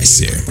[0.00, 0.49] guys here.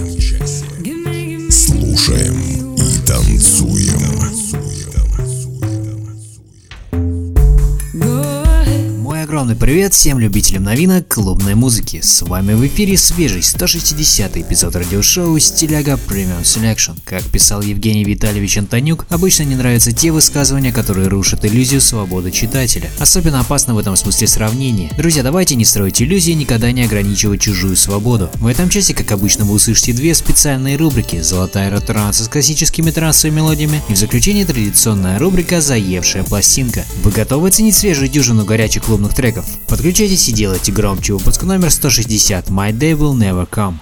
[9.80, 12.02] Привет всем любителям новинок клубной музыки.
[12.04, 17.00] С вами в эфире свежий 160 эпизод радиошоу Стиляга Premium Selection.
[17.06, 22.92] Как писал Евгений Витальевич Антонюк, обычно не нравятся те высказывания, которые рушат иллюзию свободы читателя.
[23.00, 24.92] Особенно опасно в этом смысле сравнение.
[24.98, 28.30] Друзья, давайте не строить иллюзии, никогда не ограничивать чужую свободу.
[28.34, 33.38] В этом часе, как обычно, вы услышите две специальные рубрики «Золотая ретранса» с классическими трансовыми
[33.38, 36.84] мелодиями и в заключение традиционная рубрика «Заевшая пластинка».
[37.02, 39.46] Вы готовы оценить свежую дюжину горячих клубных треков?
[39.70, 43.76] Подключайтесь и делайте громче выпуск номер 160 «My Day Will Never Come».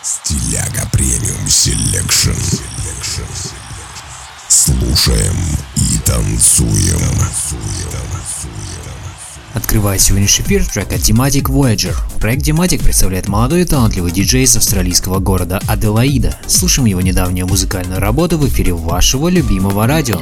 [0.00, 2.30] Стиляга Premium Selection.
[4.46, 5.34] Слушаем
[5.74, 7.00] и танцуем.
[9.54, 11.96] Открывает сегодняшний эфир трек от Dematic Voyager.
[12.20, 16.38] Проект Dematic представляет молодой и талантливый диджей из австралийского города Аделаида.
[16.46, 20.20] Слушаем его недавнюю музыкальную работу в эфире вашего любимого радио.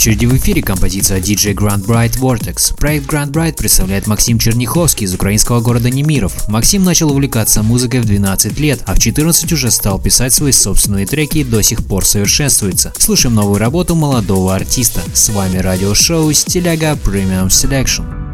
[0.00, 2.74] Очереди в эфире композиция DJ Grand Bright Vortex.
[2.74, 6.48] Проект Grand Bright представляет Максим Черняховский из украинского города Немиров.
[6.48, 11.04] Максим начал увлекаться музыкой в 12 лет, а в 14 уже стал писать свои собственные
[11.04, 12.94] треки и до сих пор совершенствуется.
[12.96, 15.02] Слушаем новую работу молодого артиста.
[15.12, 18.29] С вами радиошоу Стиляга Premium Selection.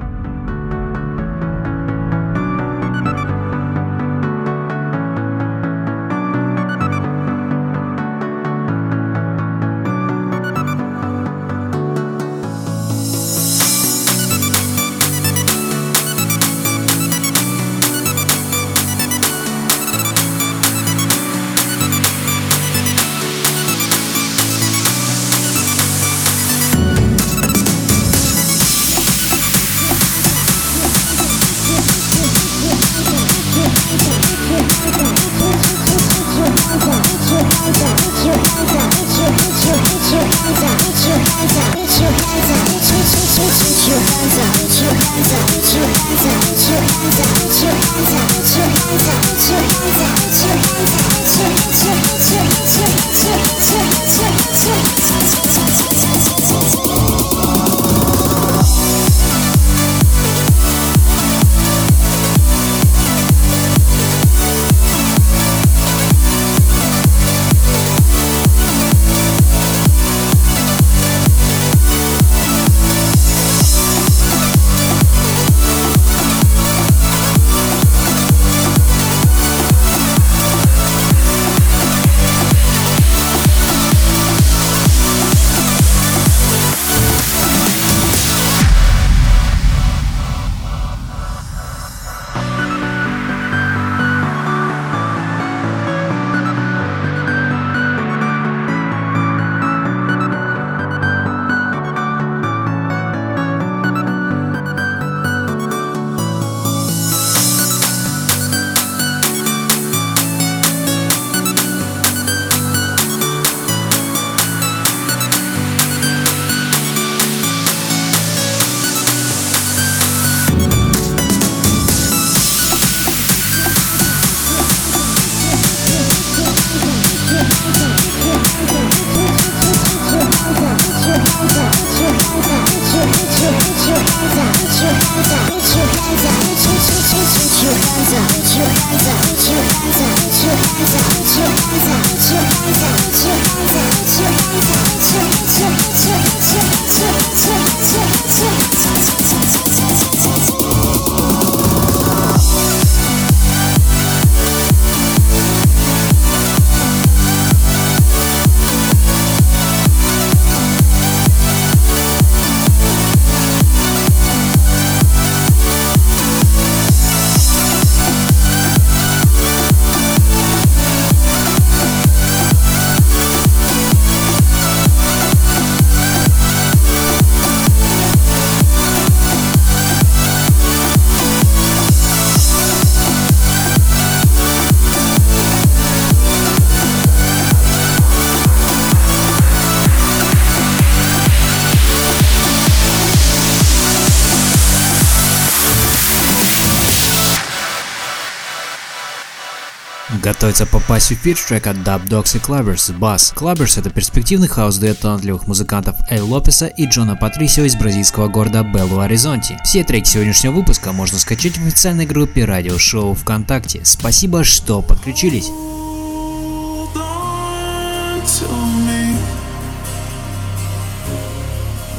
[200.47, 203.35] Готовится попасть в эфир трек от Dub Dogs и Clubbers Bass.
[203.35, 209.00] Clubbers это перспективный хаус-дуэт талантливых музыкантов Эй Лопеса и Джона Патрисио из бразильского города Белу
[209.00, 209.59] Аризонти.
[209.65, 213.81] Все треки сегодняшнего выпуска можно скачать в официальной группе радиошоу ВКонтакте.
[213.83, 215.50] Спасибо, что подключились.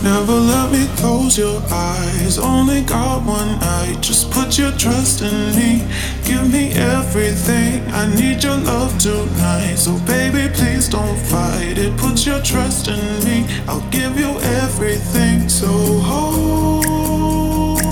[0.04, 2.38] Never let me close your eyes.
[2.38, 3.98] Only got one night.
[4.00, 5.84] Just put your trust in me.
[6.24, 7.84] Give me everything.
[7.92, 9.76] I need your love tonight.
[9.76, 11.98] So, baby, please don't fight it.
[11.98, 13.48] Put your trust in me.
[13.68, 15.50] I'll give you everything.
[15.50, 15.68] So,
[16.12, 16.86] hold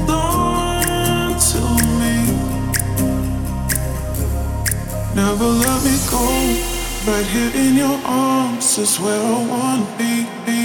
[0.10, 1.62] on to
[2.00, 2.18] me.
[5.16, 6.22] Never let me go.
[7.08, 10.64] Right here in your arms is where I wanna be.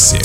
[0.00, 0.16] Close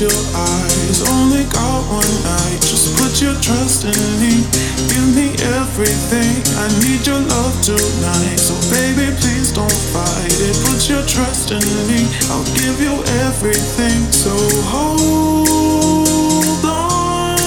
[0.00, 2.58] your eyes, only got one night.
[2.60, 4.42] Just put your trust in me.
[4.90, 6.42] Give me everything.
[6.58, 8.40] I need your love tonight.
[8.42, 10.56] So, baby, please don't fight it.
[10.66, 12.08] Put your trust in me.
[12.34, 14.10] I'll give you everything.
[14.10, 14.34] So,
[14.66, 17.38] hold on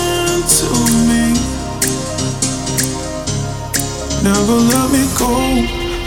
[0.47, 0.71] to
[1.11, 1.35] me.
[4.23, 5.59] Never let me go.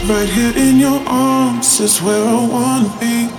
[0.09, 3.29] Right here in your arms is where I wanna be.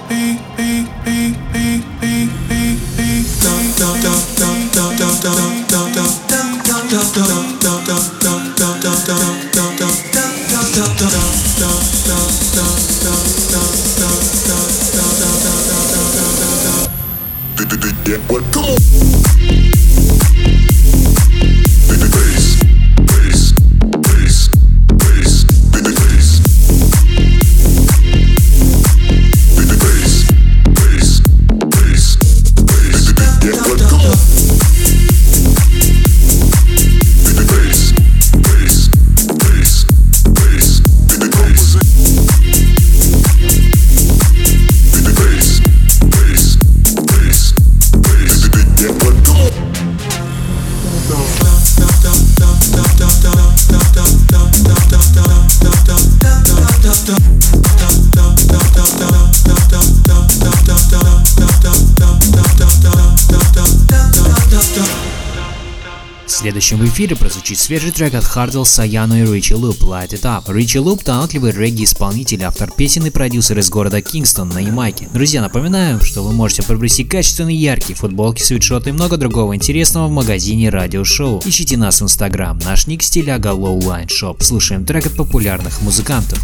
[66.94, 70.44] Эфире прозвучит свежий трек от Хардвелл, Суяно и Ричи Луп «Light It Up».
[70.54, 75.08] Ричи Луп– талантливый регги-исполнитель, автор песен и продюсер из города Кингстон на Ямайке.
[75.12, 80.12] Друзья, напоминаю, что вы можете приобрести качественные яркие футболки, свитшоты и много другого интересного в
[80.12, 81.42] магазине радиошоу.
[81.44, 84.40] Ищите нас в инстаграм, наш ник стиляга Lowline Shop.
[84.44, 86.38] Слушаем трек от популярных музыкантов.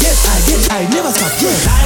[0.00, 1.83] Yes, I, yes, I never.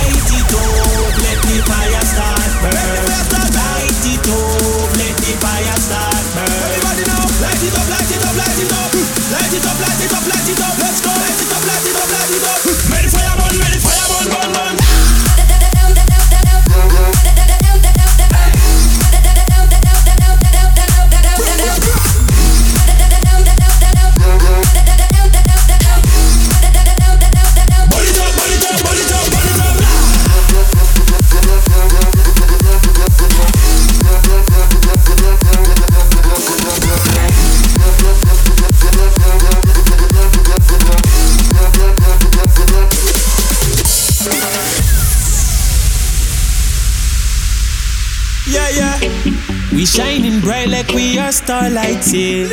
[51.29, 52.49] our starlight sail.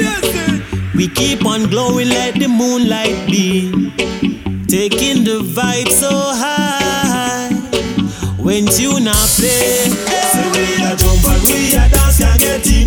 [0.95, 3.71] We keep on glowing, let the moonlight be.
[4.67, 7.53] Taking the vibe so high.
[8.37, 10.31] When you tune play, eh, eh.
[10.33, 12.84] hey, we are jump and we are dance can't get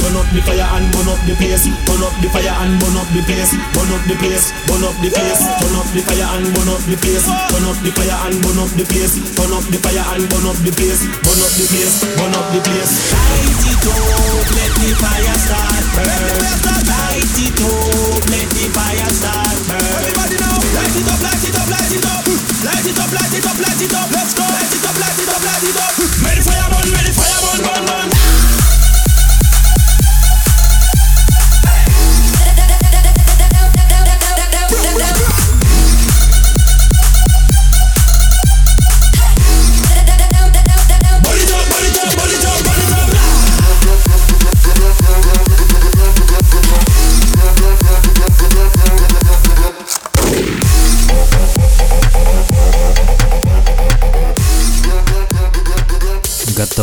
[0.00, 1.66] Burn up the fire and burn up the place.
[1.86, 3.52] Burn up the fire and burn up the place.
[3.74, 4.52] Burn up the place.
[4.68, 5.40] Burn up the place.
[5.60, 7.26] Turn up the fire and burn up the place.
[7.26, 9.14] Turn up the fire and burn up the place.
[9.36, 11.02] Turn up the fire and burn up the place.
[11.24, 11.94] Burn up the place.
[12.16, 12.92] Burn up the place.
[13.12, 16.06] Light it up, let the fire start burn.
[16.86, 19.90] Light it up, let the fire start burn.
[20.00, 22.24] Everybody now, light it up, light it up, light it up.
[22.66, 24.08] Light it up, light it up, light it up.
[24.10, 24.44] Let's go.
[24.46, 26.15] Light it up, light it up, light it up.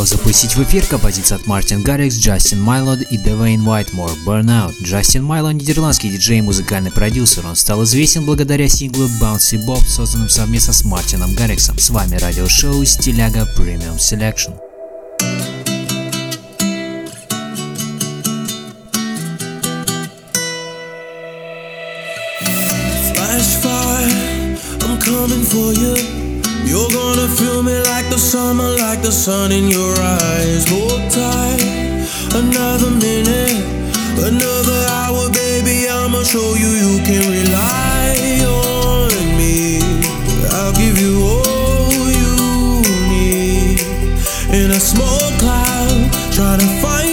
[0.04, 4.74] Готов запустить в эфир композиция от Мартин Гаррикс, Джастин Майло и Девейн Уайтмор «Burnout».
[4.84, 7.48] Джастин Майло– нидерландский диджей и музыкальный продюсер.
[7.48, 11.80] Он стал известен благодаря синглу Bouncy Bob, созданным совместно с Мартином Гарриксом.
[11.80, 14.54] С вами радиошоу «Стиляга Premium Selection».
[23.14, 26.33] Flash fire, I'm coming for you.
[26.66, 30.66] You're gonna feel me like the summer, like the sun in your eyes.
[30.70, 31.62] Hold tight,
[32.34, 33.60] another minute,
[34.18, 35.88] another hour, baby.
[35.90, 39.80] I'ma show you you can rely on me.
[40.52, 42.34] I'll give you all you
[43.14, 43.80] need
[44.60, 47.13] in a small cloud, trying to find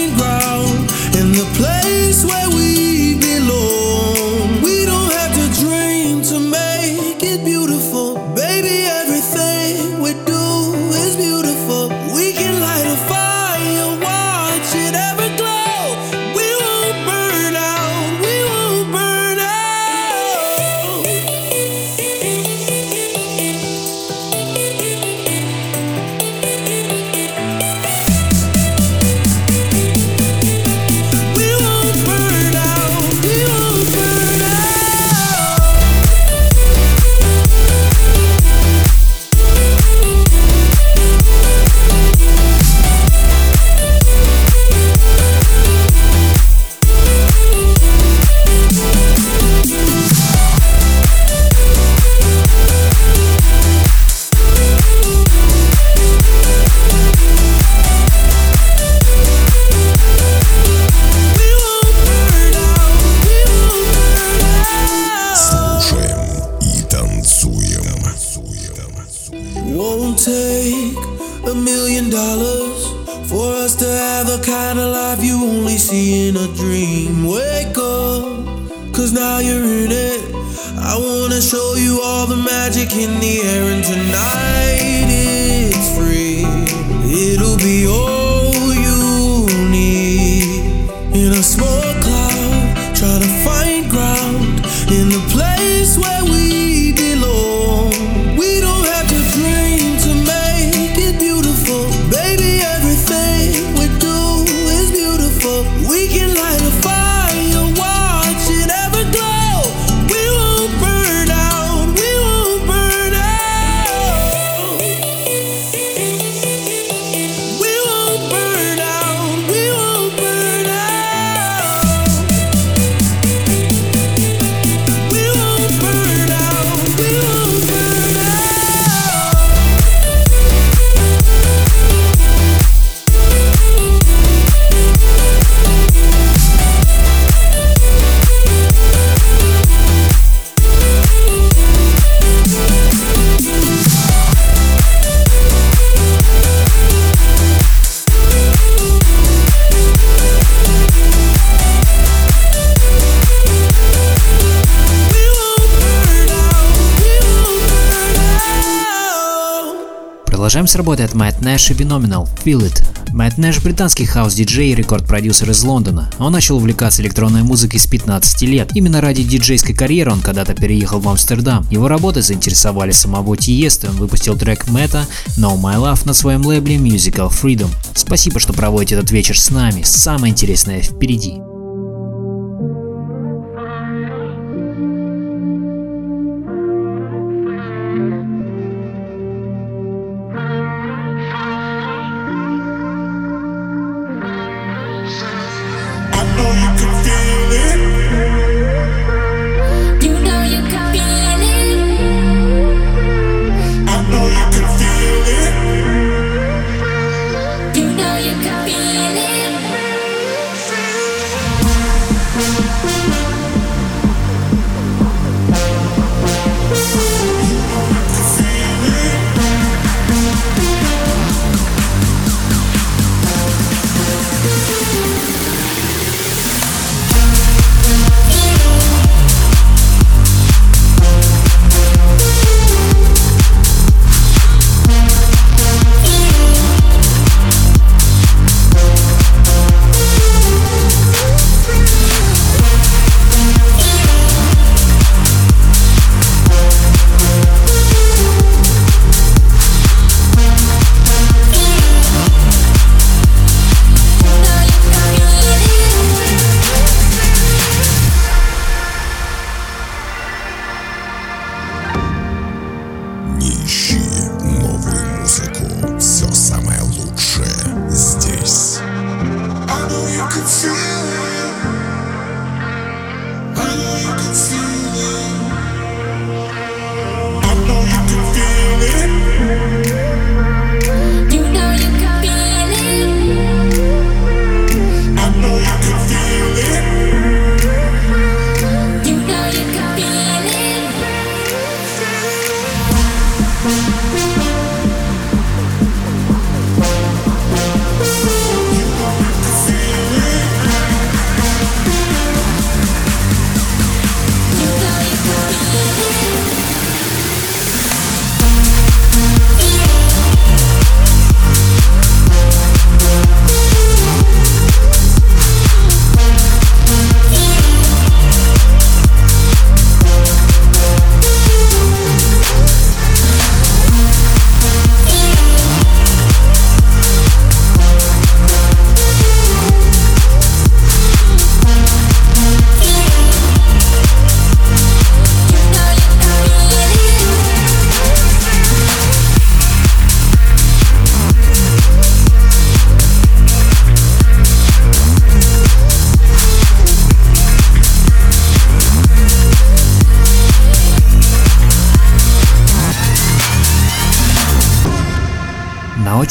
[160.61, 160.61] out.
[160.61, 162.83] Продолжаем с работы от Мэтт Нэш и Phenomenal Feel It.
[163.13, 166.07] Мэтт Нэш– британский хаус-диджей и рекорд-продюсер из Лондона.
[166.19, 168.69] Он начал увлекаться электронной музыкой с 15 лет.
[168.75, 171.65] Именно ради диджейской карьеры он когда-то переехал в Амстердам.
[171.71, 176.75] Его работы заинтересовали самого Тиесто, он выпустил трек Мэтта «Know My Love» на своем лейбле
[176.75, 177.69] Musical Freedom.
[177.95, 179.81] Спасибо, что проводите этот вечер с нами.
[179.83, 181.41] Самое интересное впереди.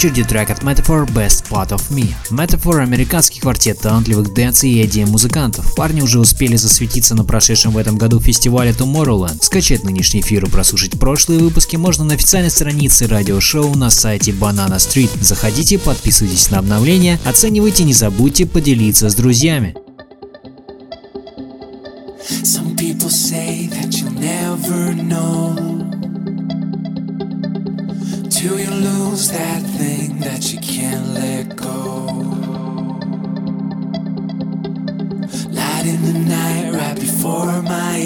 [0.01, 2.15] Очереди трек от Metaphor Best Part of Me.
[2.31, 5.75] Metaphor– американский квартет талантливых dance и EDM-музыкантов.
[5.75, 9.43] Парни уже успели засветиться на прошедшем в этом году фестивале Tomorrowland.
[9.43, 14.77] Скачать нынешний эфир и прослушать прошлые выпуски можно на официальной странице радиошоу на сайте Banana
[14.77, 15.11] Street.
[15.21, 19.77] Заходите, подписывайтесь на обновления, оценивайте, не забудьте поделиться с друзьями.
[22.43, 26.00] Some people say that you'll never know
[28.41, 32.07] till you lose that thing that you can't let go.
[35.59, 37.99] Light in the night right before my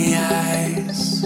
[0.42, 1.22] eyes,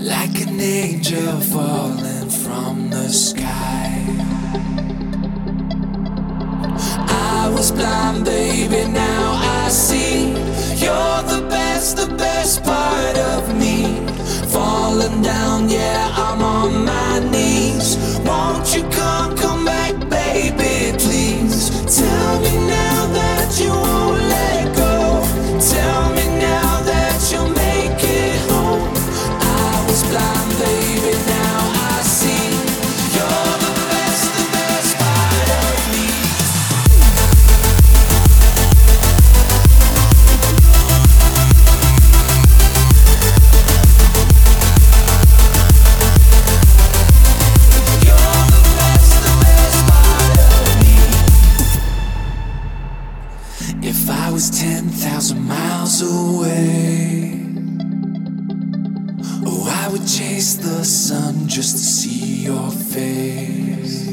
[0.00, 3.94] like an angel falling from the sky.
[7.06, 10.32] I was blind, baby, now I see.
[10.82, 14.04] You're the best, the best part of me.
[14.48, 16.83] Falling down, yeah, I'm on
[23.60, 24.03] you want
[54.06, 57.40] If I was 10,000 miles away,
[59.46, 64.04] oh, I would chase the sun just to see your face.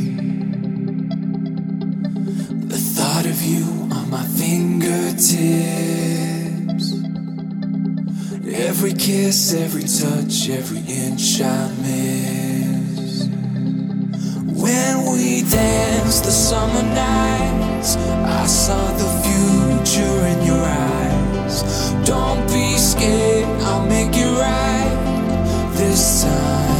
[2.72, 5.26] The thought of you on my fingertips.
[8.48, 13.26] Every kiss, every touch, every inch I miss.
[14.56, 19.22] When we danced the summer nights, I saw the
[19.86, 21.64] future in your eyes.
[22.06, 26.72] Don't be scared, I'll make it right this time.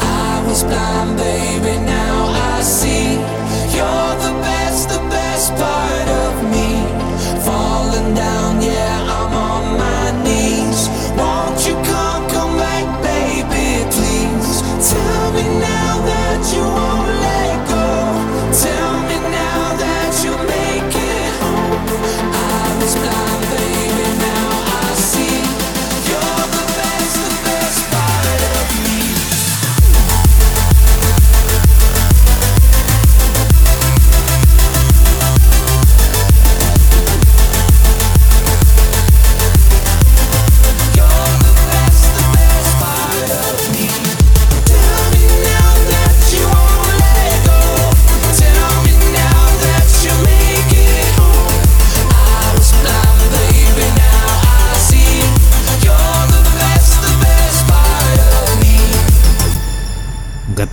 [0.00, 3.14] I was blind, baby, now I see.
[3.76, 6.21] You're the best, the best part of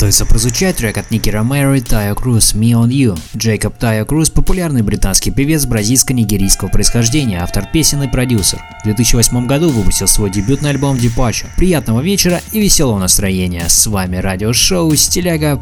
[0.09, 3.19] Готовится прозвучать трек от Ники Ромеро и Тайо Круз «Me on You».
[3.37, 8.57] Джейкоб Тайо Круз– популярный британский певец бразильско-нигерийского происхождения, автор песен и продюсер.
[8.81, 11.45] В 2008 году выпустил свой дебютный альбом Departure.
[11.57, 13.69] Приятного вечера и веселого настроения.
[13.69, 15.57] С вами радиошоу Стиляга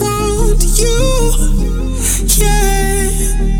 [0.00, 1.34] want you.
[2.36, 3.59] Yeah.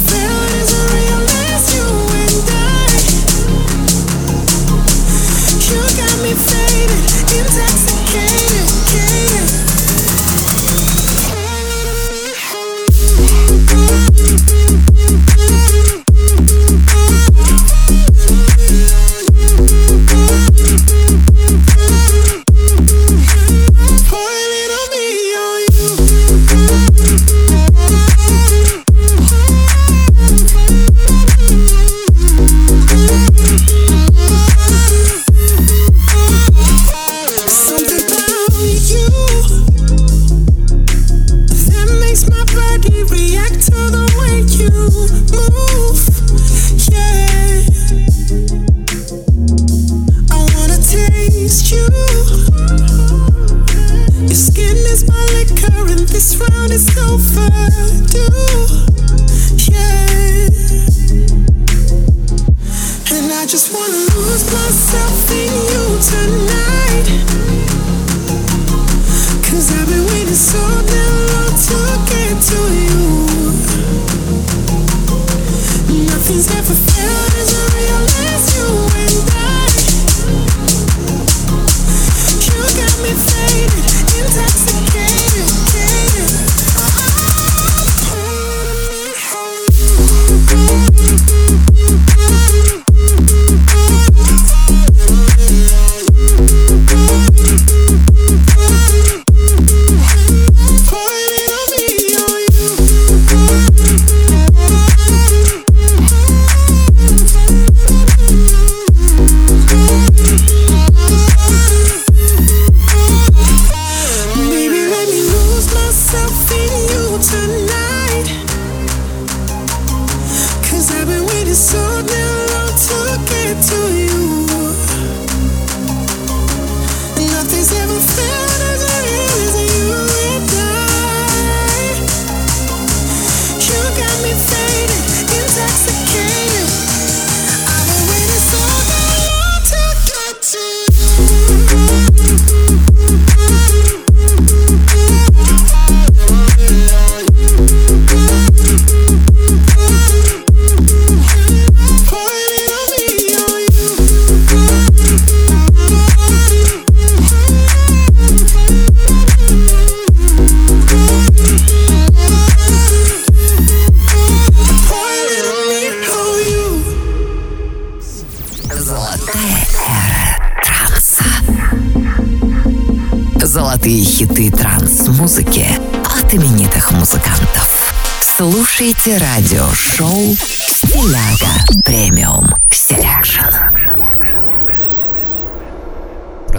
[176.71, 177.93] от именитых музыкантов.
[178.19, 180.35] Слушайте радиошоу
[180.67, 183.10] «Стиляга Premium Selection».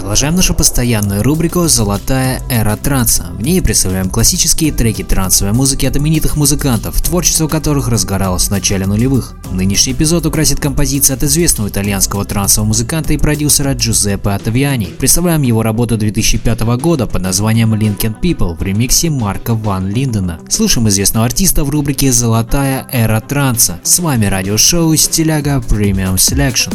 [0.03, 3.27] Продолжаем нашу постоянную рубрику «Золотая эра транса».
[3.39, 8.85] В ней представляем классические треки трансовой музыки от именитых музыкантов, творчество которых разгоралось в начале
[8.85, 9.33] нулевых.
[9.53, 14.87] Нынешний эпизод украсит композиция от известного итальянского трансового музыканта и продюсера Джузеппе Оттавиани.
[14.87, 20.41] Представляем его работу 2005 года под названием Linking People в ремиксе Марка Ван Линдена.
[20.49, 23.79] Слушаем известного артиста в рубрике «Золотая эра транса».
[23.83, 26.73] С вами радиошоу «Стиляга Premium Selection».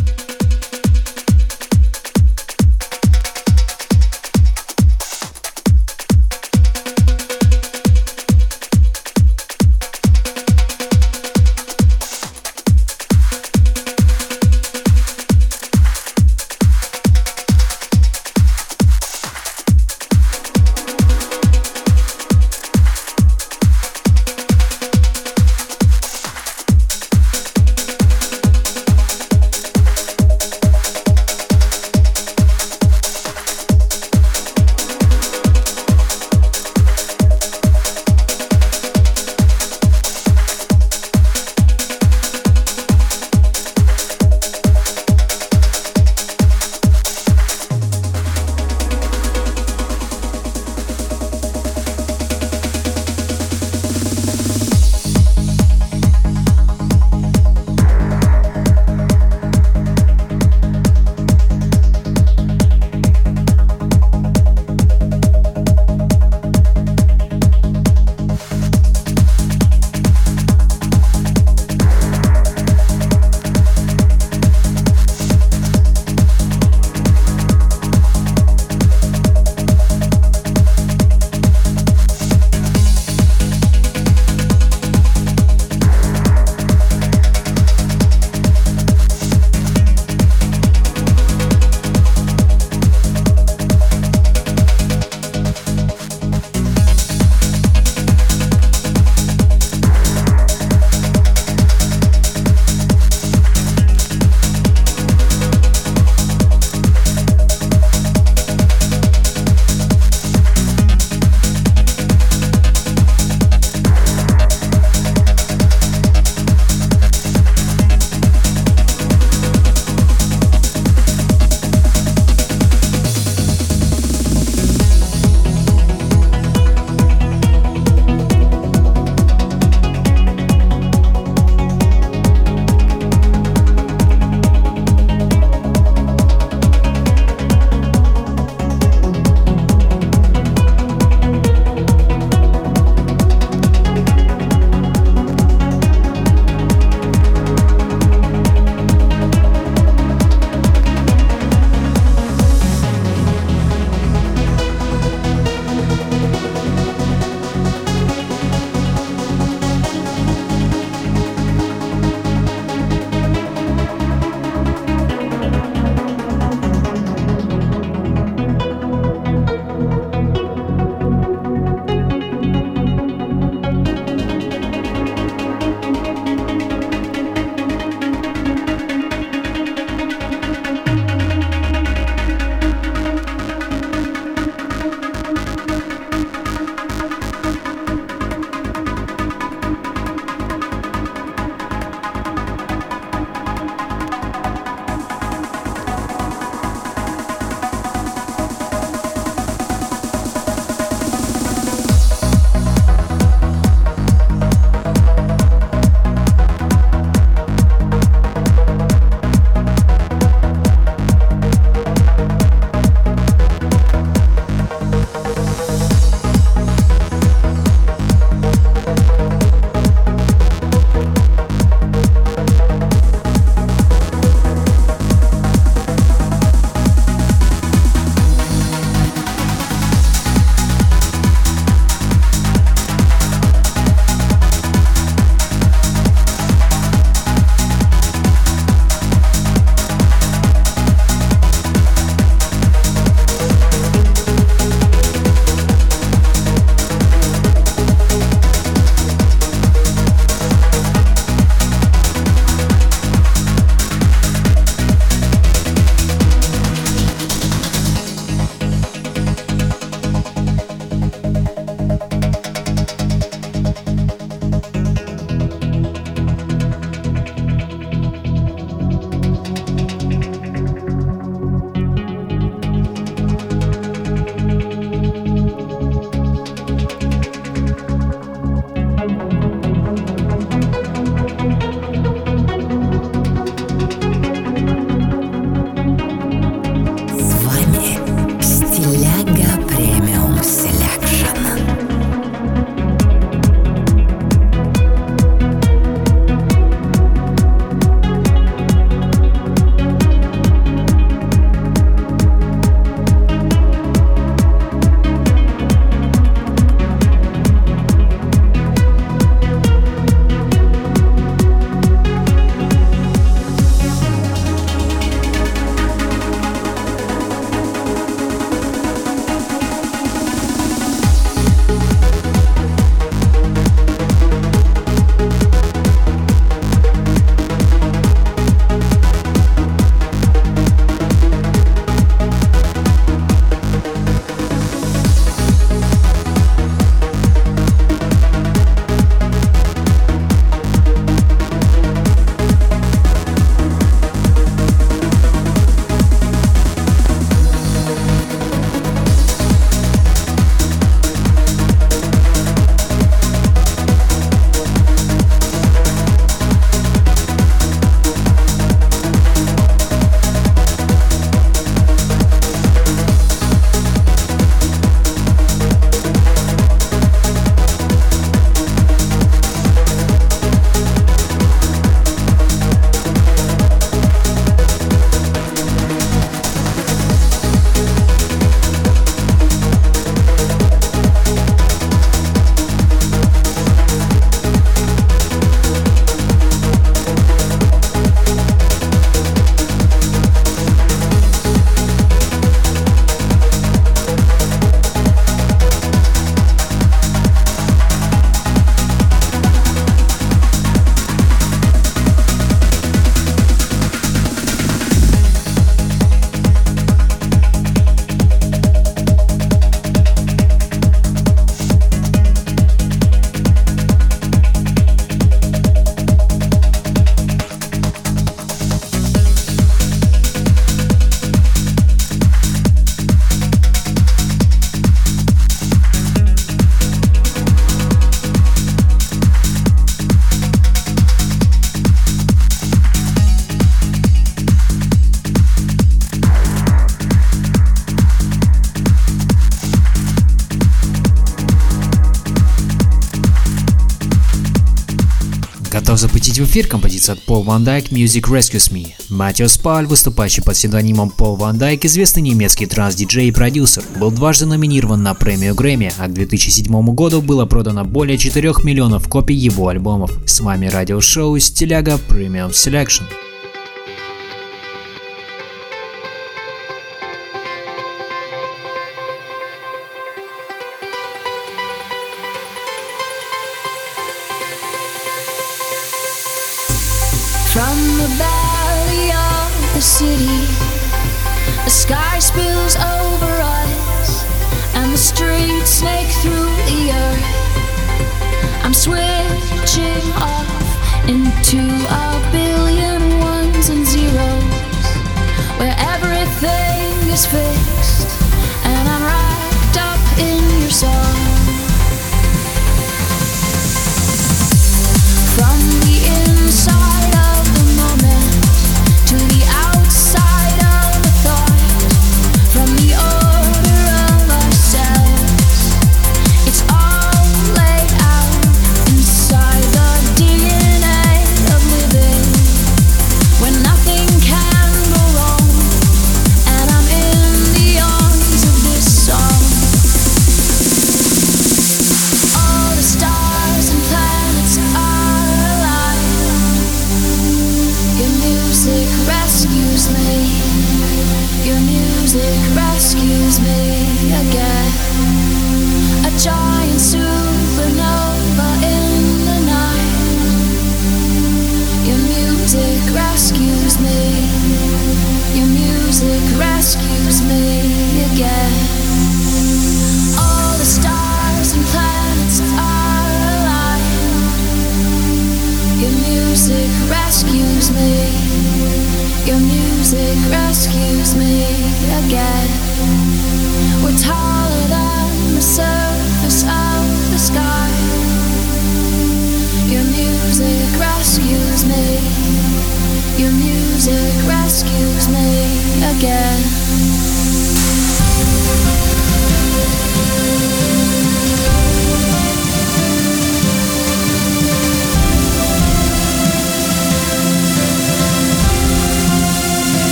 [446.38, 448.92] В эфир композиция от Paul Van Dyke Music Rescues Me.
[449.08, 454.46] Матиас Паль, выступающий под псевдонимом Paul Van Dyke, известный немецкий транс-диджей и продюсер, был дважды
[454.46, 459.68] номинирован на премию Грэмми, а к 2007 году было продано более 4 миллионов копий его
[459.68, 460.12] альбомов.
[460.26, 463.04] С вами радиошоу «Стиляга Premium Selection».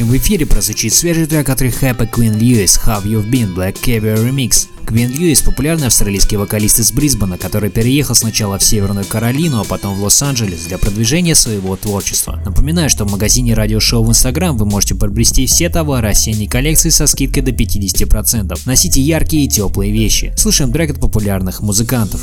[0.00, 4.16] Следующим в эфире прозвучит свежий трек от рэпа Queen Lewis How You've Been Black Caviar
[4.16, 4.68] Remix.
[4.86, 9.94] Квин Льюис– популярный австралийский вокалист из Брисбена, который переехал сначала в Северную Каролину, а потом
[9.94, 12.40] в Лос-Анджелес для продвижения своего творчества.
[12.46, 17.06] Напоминаю, что в магазине радиошоу в Инстаграм вы можете приобрести все товары осенней коллекции со
[17.06, 18.58] скидкой до 50%.
[18.64, 20.32] Носите яркие и теплые вещи.
[20.34, 22.22] Слушаем трек от популярных музыкантов.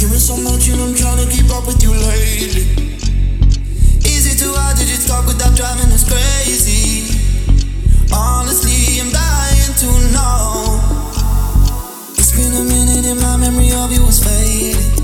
[0.00, 2.79] Hearing so much and I'm trying to keep up with you lately.
[4.90, 7.06] Is it too hard to just talk without driving us crazy?
[8.12, 10.80] Honestly, I'm dying to know.
[12.18, 14.99] It's been a minute and my memory of you is fading.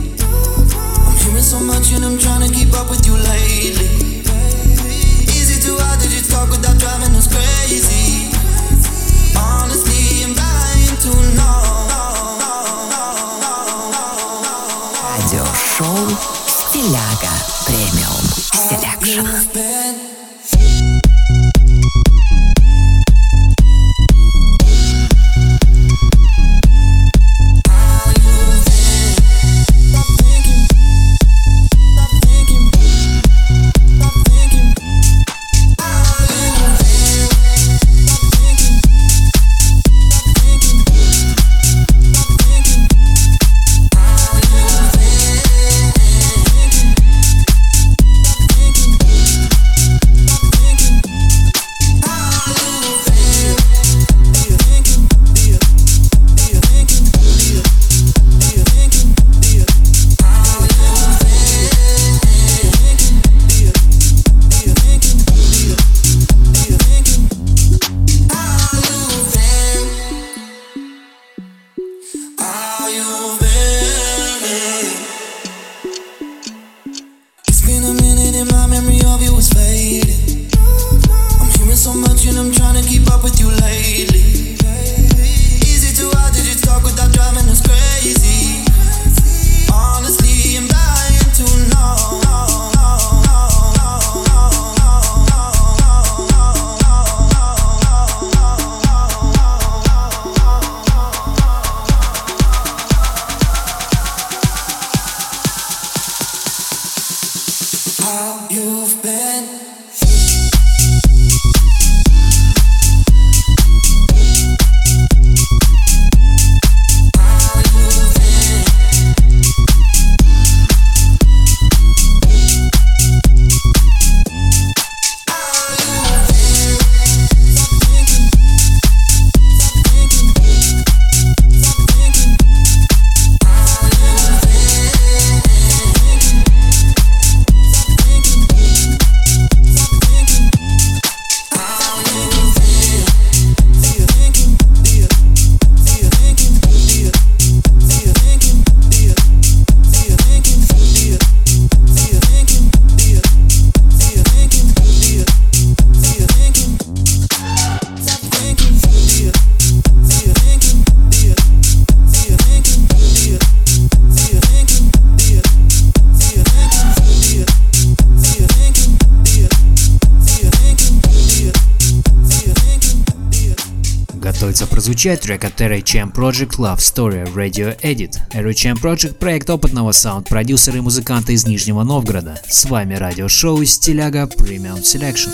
[175.07, 178.19] прозвучит трек от RHM Project Love Story Radio Edit.
[178.33, 182.41] RHM Project– проект опытного саунд-продюсера и музыканта из Нижнего Новгорода.
[182.49, 185.31] С вами радиошоу из Стиляга Premium Selection.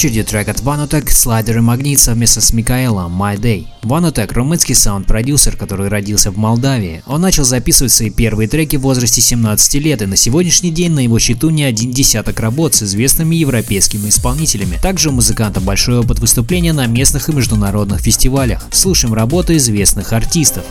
[0.00, 3.66] Очереди трек от Vanotech «Слайдер и Магнит» совместно с Микаэлом «My Day».
[3.82, 7.02] Vanotech– румынский саунд-продюсер, который родился в Молдавии.
[7.06, 11.00] Он начал записывать свои первые треки в возрасте 17 лет, и на сегодняшний день на
[11.00, 14.78] его счету не один десяток работ с известными европейскими исполнителями.
[14.82, 18.66] Также у музыканта большой опыт выступления на местных и международных фестивалях.
[18.72, 20.64] Слушаем работы известных артистов.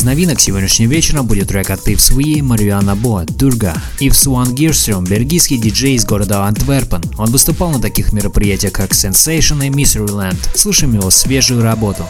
[0.00, 3.74] Из новинок сегодняшнего вечера будет трек от Тив Суи, Мариана Бо, Дурга.
[3.98, 7.02] Ив Суан Гирстрем, бельгийский диджей из города Антверпен.
[7.18, 10.38] Он выступал на таких мероприятиях, как Sensation и Miseryland.
[10.54, 12.06] Слушаем его свежую работу.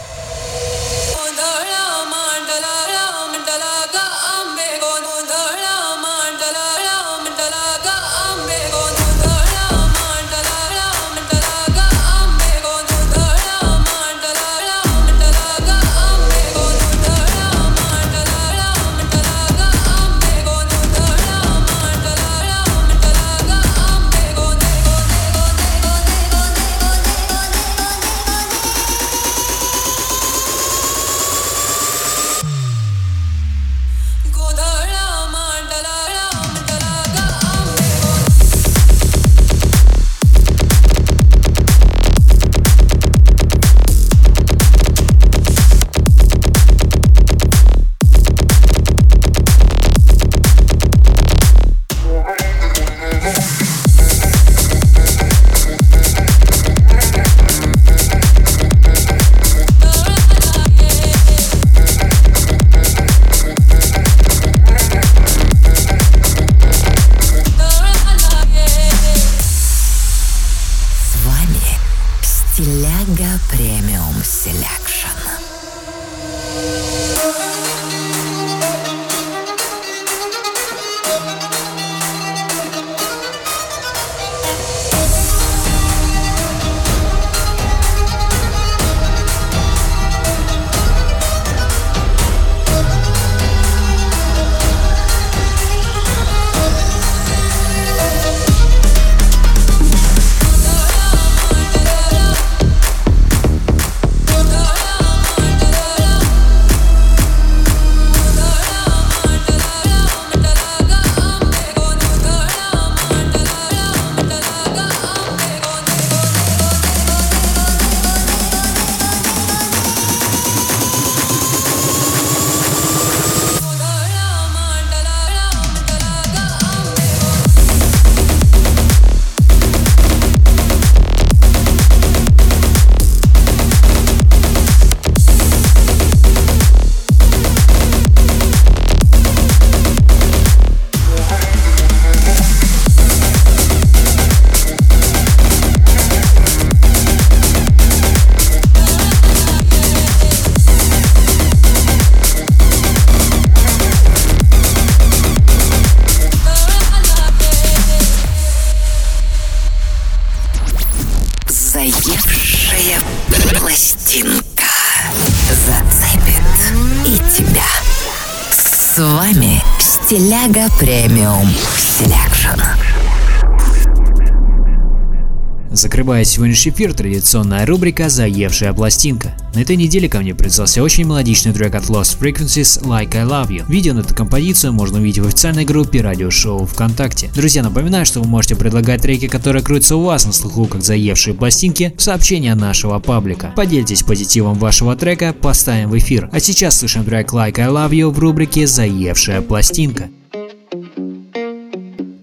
[176.01, 179.37] Закрывая сегодняшний эфир, традиционная рубрика «Заевшая пластинка».
[179.53, 183.49] На этой неделе ко мне прислался очень мелодичный трек от Lost Frequencies «Like I Love
[183.49, 183.65] You».
[183.69, 187.29] Видео на эту композицию можно увидеть в официальной группе радиошоу ВКонтакте.
[187.35, 191.35] Друзья, напоминаю, что вы можете предлагать треки, которые крутятся у вас на слуху, как заевшие
[191.35, 193.53] пластинки, в сообщения нашего паблика.
[193.55, 196.31] Поделитесь позитивом вашего трека, поставим в эфир.
[196.33, 200.09] А сейчас слышим трек «Like I Love You» в рубрике «Заевшая пластинка».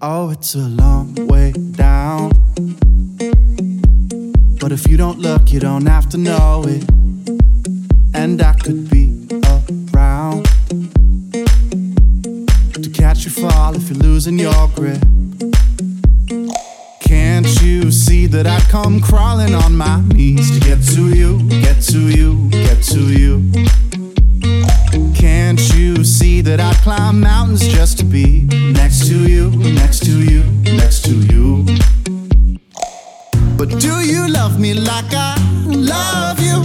[0.01, 2.38] Oh, it's a long way down.
[4.69, 6.87] But if you don't look, you don't have to know it.
[8.13, 9.27] And I could be
[9.91, 10.45] around
[12.83, 15.01] to catch you fall if you're losing your grip.
[17.01, 21.81] Can't you see that I come crawling on my knees to get to you, get
[21.85, 23.51] to you, get to you?
[25.15, 28.41] Can't you see that I climb mountains just to be
[28.73, 30.43] next to you, next to you,
[34.59, 35.35] me like I
[35.65, 36.63] love you?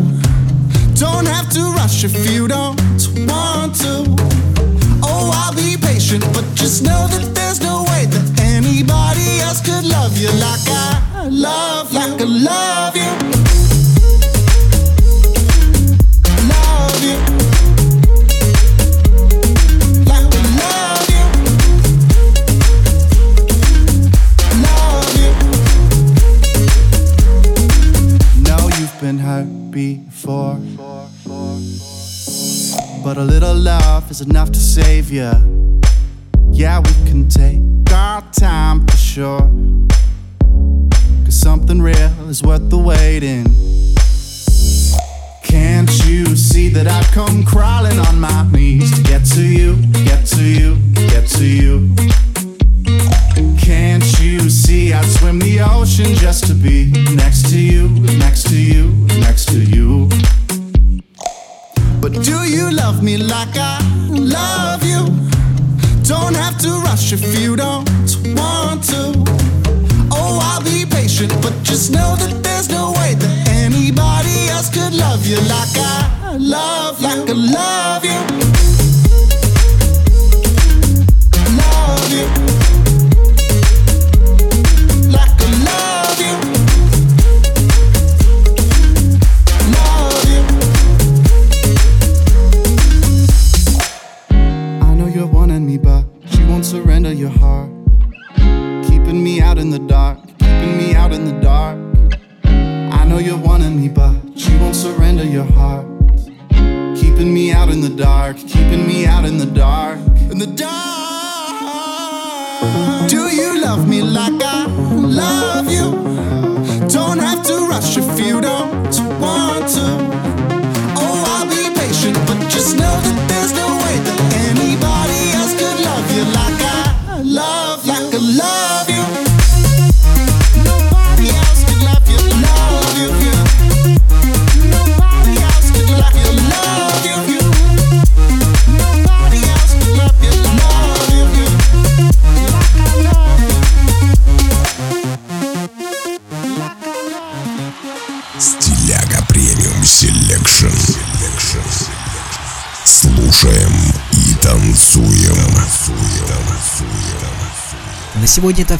[0.95, 2.77] Don't have to rush if you don't
[3.29, 4.05] want to.
[5.03, 9.85] Oh, I'll be patient, but just know that there's no way that anybody else could
[9.85, 13.54] love you like I love, like I love you.
[33.15, 35.31] But a little love is enough to save you.
[36.51, 37.61] Yeah, we can take
[37.93, 39.49] our time for sure.
[41.25, 43.45] Cause something real is worth the waiting.
[45.45, 50.27] Can't you see that I've come crawling on my knees to get to you, get
[50.35, 51.95] to you, get to you?
[53.57, 58.61] Can't you see I'd swim the ocean just to be next to you, next to
[58.61, 59.04] you,
[62.05, 63.79] But do you love me like I
[64.11, 65.07] love you?
[66.03, 67.89] Don't have to rush if you don't
[68.37, 69.25] want to.
[70.13, 74.93] Oh, I'll be patient, but just know that there's no way that anybody else could
[74.93, 78.44] love you like I love, like I love you.